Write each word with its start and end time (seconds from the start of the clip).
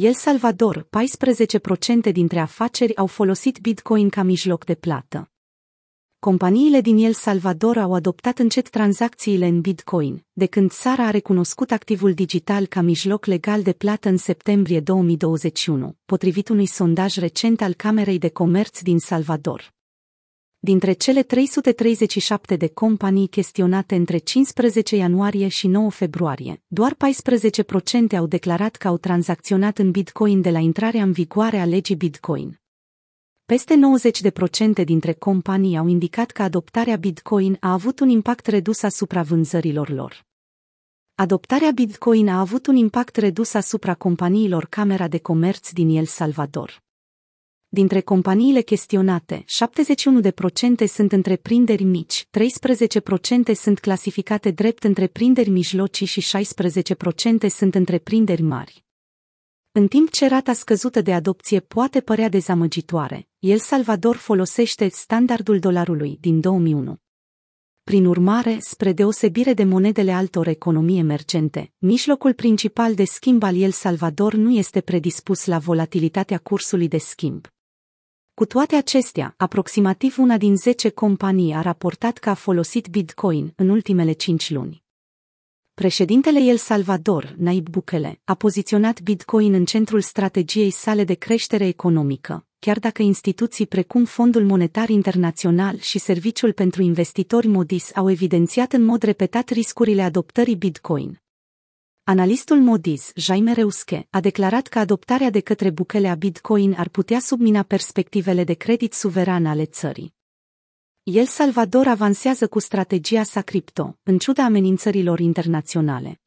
El 0.00 0.14
Salvador, 0.14 0.88
14% 2.08 2.12
dintre 2.12 2.38
afaceri 2.38 2.96
au 2.96 3.06
folosit 3.06 3.58
Bitcoin 3.58 4.08
ca 4.08 4.22
mijloc 4.22 4.64
de 4.64 4.74
plată. 4.74 5.30
Companiile 6.18 6.80
din 6.80 6.96
El 6.96 7.12
Salvador 7.12 7.76
au 7.76 7.94
adoptat 7.94 8.38
încet 8.38 8.68
tranzacțiile 8.68 9.46
în 9.46 9.60
Bitcoin, 9.60 10.24
de 10.32 10.46
când 10.46 10.70
țara 10.70 11.06
a 11.06 11.10
recunoscut 11.10 11.70
activul 11.70 12.14
digital 12.14 12.66
ca 12.66 12.80
mijloc 12.80 13.26
legal 13.26 13.62
de 13.62 13.72
plată 13.72 14.08
în 14.08 14.16
septembrie 14.16 14.80
2021, 14.80 15.96
potrivit 16.04 16.48
unui 16.48 16.66
sondaj 16.66 17.16
recent 17.16 17.60
al 17.60 17.74
Camerei 17.74 18.18
de 18.18 18.28
Comerț 18.28 18.80
din 18.80 18.98
Salvador. 18.98 19.74
Dintre 20.64 20.92
cele 20.92 21.22
337 21.22 22.56
de 22.56 22.68
companii 22.68 23.26
chestionate 23.26 23.94
între 23.94 24.18
15 24.18 24.96
ianuarie 24.96 25.48
și 25.48 25.66
9 25.66 25.90
februarie, 25.90 26.62
doar 26.66 26.96
14% 28.12 28.16
au 28.16 28.26
declarat 28.26 28.76
că 28.76 28.88
au 28.88 28.96
tranzacționat 28.96 29.78
în 29.78 29.90
Bitcoin 29.90 30.40
de 30.40 30.50
la 30.50 30.58
intrarea 30.58 31.02
în 31.02 31.12
vigoare 31.12 31.58
a 31.58 31.64
legii 31.64 31.96
Bitcoin. 31.96 32.60
Peste 33.44 33.74
90% 34.80 34.84
dintre 34.84 35.12
companii 35.12 35.76
au 35.76 35.86
indicat 35.86 36.30
că 36.30 36.42
adoptarea 36.42 36.96
Bitcoin 36.96 37.56
a 37.60 37.72
avut 37.72 38.00
un 38.00 38.08
impact 38.08 38.46
redus 38.46 38.82
asupra 38.82 39.22
vânzărilor 39.22 39.88
lor. 39.88 40.24
Adoptarea 41.14 41.70
Bitcoin 41.70 42.28
a 42.28 42.40
avut 42.40 42.66
un 42.66 42.76
impact 42.76 43.16
redus 43.16 43.54
asupra 43.54 43.94
companiilor 43.94 44.66
Camera 44.66 45.08
de 45.08 45.18
Comerț 45.18 45.70
din 45.70 45.88
El 45.88 46.04
Salvador. 46.04 46.83
Dintre 47.74 48.00
companiile 48.00 48.60
chestionate, 48.60 49.44
71% 50.84 50.86
sunt 50.86 51.12
întreprinderi 51.12 51.82
mici, 51.82 52.26
13% 53.50 53.52
sunt 53.54 53.78
clasificate 53.78 54.50
drept 54.50 54.84
întreprinderi 54.84 55.50
mijlocii 55.50 56.06
și 56.06 56.38
16% 57.46 57.46
sunt 57.48 57.74
întreprinderi 57.74 58.42
mari. 58.42 58.84
În 59.72 59.88
timp 59.88 60.10
ce 60.10 60.28
rata 60.28 60.52
scăzută 60.52 61.00
de 61.00 61.12
adopție 61.12 61.60
poate 61.60 62.00
părea 62.00 62.28
dezamăgitoare, 62.28 63.28
El 63.38 63.58
Salvador 63.58 64.16
folosește 64.16 64.88
standardul 64.88 65.58
dolarului 65.58 66.18
din 66.20 66.40
2001. 66.40 66.96
Prin 67.84 68.06
urmare, 68.06 68.56
spre 68.60 68.92
deosebire 68.92 69.54
de 69.54 69.64
monedele 69.64 70.12
altor 70.12 70.46
economii 70.46 70.98
emergente, 70.98 71.72
mijlocul 71.78 72.34
principal 72.34 72.94
de 72.94 73.04
schimb 73.04 73.42
al 73.42 73.56
El 73.56 73.70
Salvador 73.70 74.34
nu 74.34 74.50
este 74.50 74.80
predispus 74.80 75.44
la 75.44 75.58
volatilitatea 75.58 76.38
cursului 76.38 76.88
de 76.88 76.98
schimb. 76.98 77.46
Cu 78.34 78.44
toate 78.44 78.76
acestea, 78.76 79.34
aproximativ 79.36 80.18
una 80.18 80.36
din 80.36 80.56
10 80.56 80.88
companii 80.88 81.52
a 81.52 81.60
raportat 81.60 82.18
că 82.18 82.30
a 82.30 82.34
folosit 82.34 82.88
Bitcoin 82.88 83.52
în 83.56 83.68
ultimele 83.68 84.12
5 84.12 84.50
luni. 84.50 84.82
Președintele 85.74 86.40
El 86.40 86.56
Salvador, 86.56 87.34
Naib 87.38 87.68
Bukele, 87.68 88.20
a 88.24 88.34
poziționat 88.34 89.00
Bitcoin 89.00 89.54
în 89.54 89.64
centrul 89.64 90.00
strategiei 90.00 90.70
sale 90.70 91.04
de 91.04 91.14
creștere 91.14 91.66
economică, 91.66 92.46
chiar 92.58 92.78
dacă 92.78 93.02
instituții 93.02 93.66
precum 93.66 94.04
Fondul 94.04 94.44
Monetar 94.44 94.88
Internațional 94.88 95.78
și 95.78 95.98
Serviciul 95.98 96.52
pentru 96.52 96.82
Investitori 96.82 97.46
Modis 97.46 97.96
au 97.96 98.10
evidențiat 98.10 98.72
în 98.72 98.84
mod 98.84 99.02
repetat 99.02 99.48
riscurile 99.48 100.02
adoptării 100.02 100.56
Bitcoin. 100.56 101.23
Analistul 102.06 102.60
Modis, 102.60 103.12
Jaime 103.14 103.52
Reusche, 103.52 104.06
a 104.10 104.20
declarat 104.20 104.66
că 104.66 104.78
adoptarea 104.78 105.30
de 105.30 105.40
către 105.40 105.70
Bukele 105.70 106.08
a 106.08 106.14
Bitcoin 106.14 106.74
ar 106.78 106.88
putea 106.88 107.20
submina 107.20 107.62
perspectivele 107.62 108.44
de 108.44 108.54
credit 108.54 108.92
suveran 108.92 109.46
ale 109.46 109.64
țării. 109.64 110.14
El 111.02 111.24
Salvador 111.24 111.86
avansează 111.86 112.48
cu 112.48 112.58
strategia 112.58 113.22
sa 113.22 113.42
cripto, 113.42 113.98
în 114.02 114.18
ciuda 114.18 114.44
amenințărilor 114.44 115.20
internaționale. 115.20 116.20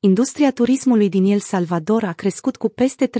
Industria 0.00 0.52
turismului 0.52 1.08
din 1.08 1.24
El 1.24 1.38
Salvador 1.38 2.04
a 2.04 2.12
crescut 2.12 2.56
cu 2.56 2.68
peste 2.68 3.10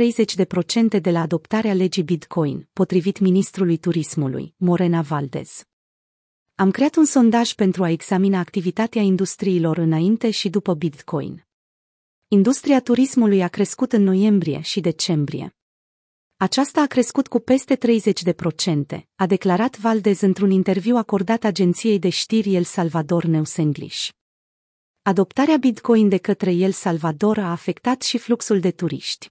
30% 0.96 1.00
de 1.00 1.10
la 1.10 1.20
adoptarea 1.20 1.74
legii 1.74 2.02
Bitcoin, 2.02 2.68
potrivit 2.72 3.18
ministrului 3.18 3.76
turismului, 3.76 4.54
Morena 4.56 5.00
Valdez. 5.00 5.64
Am 6.54 6.70
creat 6.70 6.96
un 6.96 7.04
sondaj 7.04 7.52
pentru 7.52 7.82
a 7.82 7.90
examina 7.90 8.38
activitatea 8.38 9.02
industriilor 9.02 9.78
înainte 9.78 10.30
și 10.30 10.48
după 10.48 10.74
Bitcoin. 10.74 11.45
Industria 12.28 12.80
turismului 12.80 13.42
a 13.42 13.48
crescut 13.48 13.92
în 13.92 14.02
noiembrie 14.02 14.60
și 14.60 14.80
decembrie. 14.80 15.56
Aceasta 16.36 16.80
a 16.80 16.86
crescut 16.86 17.28
cu 17.28 17.38
peste 17.38 17.78
30%, 18.96 19.00
a 19.14 19.26
declarat 19.26 19.78
Valdez 19.78 20.20
într-un 20.20 20.50
interviu 20.50 20.96
acordat 20.96 21.44
agenției 21.44 21.98
de 21.98 22.08
știri 22.08 22.54
El 22.54 22.64
Salvador 22.64 23.24
News 23.24 23.56
English. 23.56 24.08
Adoptarea 25.02 25.56
Bitcoin 25.56 26.08
de 26.08 26.16
către 26.16 26.52
El 26.52 26.72
Salvador 26.72 27.38
a 27.38 27.50
afectat 27.50 28.02
și 28.02 28.18
fluxul 28.18 28.60
de 28.60 28.70
turiști. 28.70 29.30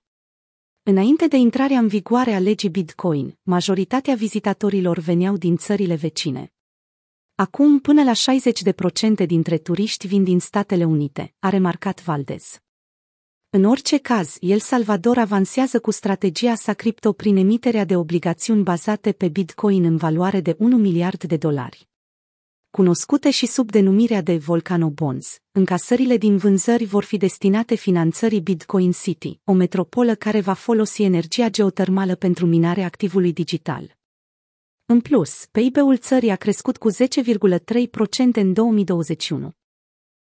Înainte 0.84 1.28
de 1.28 1.38
intrarea 1.38 1.80
în 1.80 1.88
vigoare 1.88 2.34
a 2.34 2.40
legii 2.40 2.70
Bitcoin, 2.70 3.38
majoritatea 3.42 4.16
vizitatorilor 4.16 5.00
veneau 5.00 5.38
din 5.38 5.58
țările 5.58 5.96
vecine. 5.96 6.54
Acum, 7.36 7.80
până 7.80 8.04
la 8.04 8.12
60% 9.24 9.26
dintre 9.26 9.58
turiști 9.58 10.08
vin 10.08 10.24
din 10.24 10.40
Statele 10.40 10.86
Unite, 10.86 11.34
a 11.40 11.50
remarcat 11.50 12.04
Valdez. 12.04 12.60
În 13.56 13.64
orice 13.64 13.98
caz, 13.98 14.38
El 14.40 14.60
Salvador 14.60 15.18
avansează 15.18 15.80
cu 15.80 15.92
strategia 15.92 16.56
sa 16.56 16.74
cripto 16.74 17.14
prin 17.14 17.36
emiterea 17.36 17.86
de 17.86 17.96
obligațiuni 17.96 18.64
bazate 18.64 19.12
pe 19.12 19.28
Bitcoin 19.28 19.84
în 19.84 19.98
valoare 19.98 20.42
de 20.42 20.56
1 20.60 20.78
miliard 20.78 21.24
de 21.24 21.38
dolari. 21.38 21.88
Cunoscute 22.70 23.32
și 23.32 23.46
sub 23.46 23.72
denumirea 23.72 24.22
de 24.22 24.38
Volcano 24.38 24.90
Bonds, 24.90 25.40
încasările 25.52 26.18
din 26.18 26.38
vânzări 26.38 26.86
vor 26.86 27.04
fi 27.04 27.18
destinate 27.18 27.76
finanțării 27.76 28.42
Bitcoin 28.42 28.92
City, 28.92 29.40
o 29.44 29.54
metropolă 29.54 30.16
care 30.16 30.42
va 30.42 30.54
folosi 30.54 31.04
energia 31.04 31.50
geotermală 31.50 32.16
pentru 32.16 32.46
minarea 32.46 32.86
activului 32.86 33.34
digital. 33.34 33.98
În 34.86 35.02
plus, 35.02 35.46
PIB-ul 35.52 35.98
țării 35.98 36.30
a 36.30 36.36
crescut 36.36 36.78
cu 36.78 36.92
10,3% 36.92 36.98
în 38.34 38.54
2021. 38.54 39.52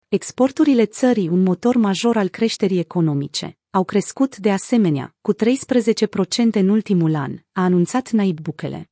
Exporturile 0.08 0.86
țării, 0.86 1.28
un 1.28 1.44
motor 1.44 1.76
major 1.76 2.18
al 2.18 2.28
creșterii 2.28 2.80
economice, 2.80 3.58
au 3.70 3.84
crescut 3.84 4.38
de 4.38 4.52
asemenea 4.52 5.16
cu 5.22 5.34
13% 5.34 5.38
în 6.52 6.70
ultimul 6.70 7.16
an, 7.16 7.36
a 7.52 7.64
anunțat 7.64 8.12
Naib 8.12 8.40
Bukele. 8.40 8.90